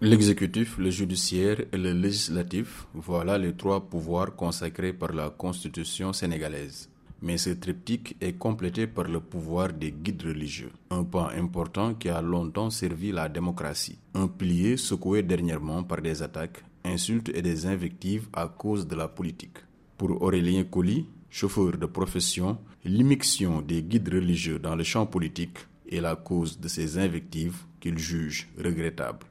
[0.00, 6.88] L'exécutif, le judiciaire et le législatif, voilà les trois pouvoirs consacrés par la Constitution sénégalaise.
[7.20, 12.08] Mais ce triptyque est complété par le pouvoir des guides religieux, un point important qui
[12.10, 17.66] a longtemps servi la démocratie, un pilier secoué dernièrement par des attaques, insultes et des
[17.66, 19.58] invectives à cause de la politique.
[19.96, 25.58] Pour Aurélien Colli, chauffeur de profession, l'immixtion des guides religieux dans le champ politique
[25.90, 29.26] est la cause de ces invectives qu'il juge regrettables.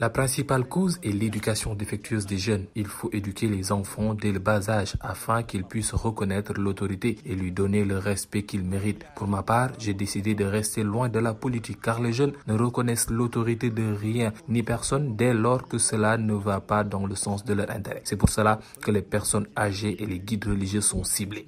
[0.00, 2.64] La principale cause est l'éducation défectueuse des jeunes.
[2.74, 7.34] Il faut éduquer les enfants dès le bas âge afin qu'ils puissent reconnaître l'autorité et
[7.34, 9.04] lui donner le respect qu'ils méritent.
[9.14, 12.54] Pour ma part, j'ai décidé de rester loin de la politique car les jeunes ne
[12.54, 17.14] reconnaissent l'autorité de rien ni personne dès lors que cela ne va pas dans le
[17.14, 18.00] sens de leur intérêt.
[18.04, 21.44] C'est pour cela que les personnes âgées et les guides religieux sont ciblés.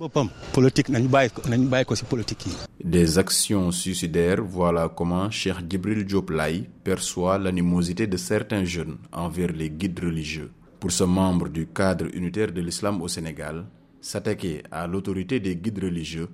[2.85, 9.71] Des actions suicidaires, voilà comment Cheikh Djibril Dioplay perçoit l'animosité de certains jeunes envers les
[9.71, 10.51] guides religieux.
[10.81, 13.67] Pour ce membre du cadre unitaire de l'islam au Sénégal,
[14.01, 16.29] s'attaquer à l'autorité des guides religieux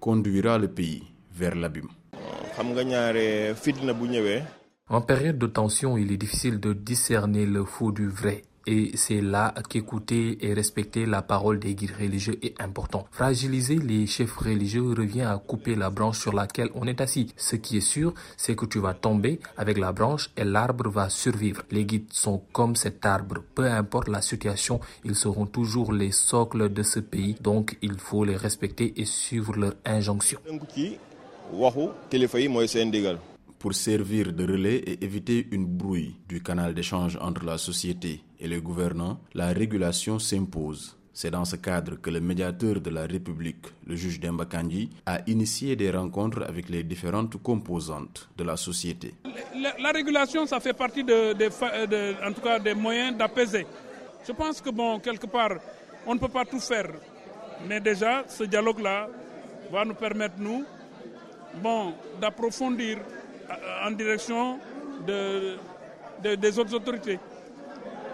[0.00, 1.02] conduira le pays
[1.32, 1.88] vers l'abîme.
[4.88, 9.20] En période de tension, il est difficile de discerner le faux du vrai et c'est
[9.20, 13.06] là qu'écouter et respecter la parole des guides religieux est important.
[13.10, 17.32] Fragiliser les chefs religieux revient à couper la branche sur laquelle on est assis.
[17.36, 21.08] Ce qui est sûr, c'est que tu vas tomber avec la branche et l'arbre va
[21.08, 21.62] survivre.
[21.70, 23.42] Les guides sont comme cet arbre.
[23.54, 27.36] Peu importe la situation, ils seront toujours les socles de ce pays.
[27.40, 30.40] Donc, il faut les respecter et suivre leurs injonctions
[33.60, 38.48] pour servir de relais et éviter une brouille du canal d'échange entre la société et
[38.48, 40.96] les gouvernants, la régulation s'impose.
[41.12, 44.46] C'est dans ce cadre que le médiateur de la République, le juge Demba
[45.04, 49.12] a initié des rencontres avec les différentes composantes de la société.
[49.78, 51.34] La, régulation, ça fait partie de,
[52.26, 53.66] en tout cas des moyens d'apaiser.
[54.26, 55.52] Je pense que, bon, quelque part,
[56.06, 56.88] on ne peut pas tout faire.
[57.68, 59.08] Mais déjà, ce dialogue-là
[59.70, 60.64] va nous permettre, nous,
[61.62, 61.92] bon,
[62.22, 62.96] d'approfondir
[63.84, 64.58] en direction
[65.06, 65.56] de,
[66.36, 67.18] des autres autorités.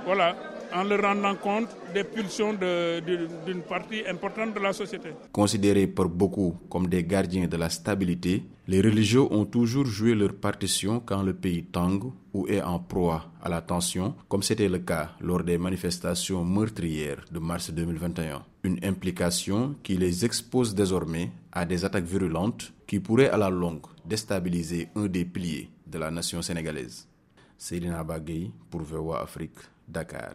[0.04, 0.34] Voilà,
[0.74, 5.10] en leur rendant compte des pulsions d'une partie importante de la société.
[5.32, 10.34] Considérés par beaucoup comme des gardiens de la stabilité, les religieux ont toujours joué leur
[10.34, 14.78] partition quand le pays tangue ou est en proie à la tension, comme c'était le
[14.80, 18.42] cas lors des manifestations meurtrières de mars 2021.
[18.64, 23.86] Une implication qui les expose désormais à des attaques virulentes qui pourraient à la longue
[24.04, 27.06] déstabiliser un des piliers de la nation sénégalaise.
[27.56, 30.34] Céline Bagay pour VOA Afrique, Dakar.